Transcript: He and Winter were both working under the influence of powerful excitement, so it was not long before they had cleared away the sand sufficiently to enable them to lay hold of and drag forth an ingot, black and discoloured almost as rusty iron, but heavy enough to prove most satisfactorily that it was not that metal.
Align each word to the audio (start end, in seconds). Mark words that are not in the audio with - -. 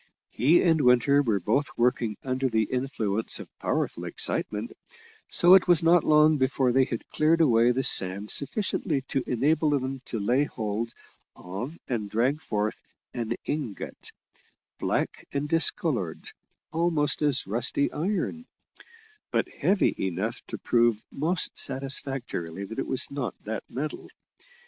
He 0.31 0.63
and 0.63 0.81
Winter 0.81 1.21
were 1.21 1.39
both 1.39 1.69
working 1.77 2.17
under 2.23 2.49
the 2.49 2.63
influence 2.63 3.39
of 3.39 3.47
powerful 3.59 4.03
excitement, 4.05 4.71
so 5.29 5.53
it 5.53 5.67
was 5.67 5.83
not 5.83 6.03
long 6.03 6.37
before 6.39 6.71
they 6.71 6.85
had 6.85 7.07
cleared 7.11 7.39
away 7.39 7.69
the 7.71 7.83
sand 7.83 8.31
sufficiently 8.31 9.01
to 9.09 9.23
enable 9.27 9.69
them 9.69 10.01
to 10.05 10.19
lay 10.19 10.45
hold 10.45 10.91
of 11.35 11.77
and 11.87 12.09
drag 12.09 12.41
forth 12.41 12.81
an 13.13 13.33
ingot, 13.45 14.11
black 14.79 15.27
and 15.33 15.47
discoloured 15.47 16.31
almost 16.71 17.21
as 17.21 17.45
rusty 17.45 17.91
iron, 17.91 18.47
but 19.29 19.47
heavy 19.49 19.93
enough 19.99 20.41
to 20.47 20.57
prove 20.57 21.05
most 21.11 21.51
satisfactorily 21.59 22.65
that 22.65 22.79
it 22.79 22.87
was 22.87 23.11
not 23.11 23.35
that 23.43 23.63
metal. 23.69 24.09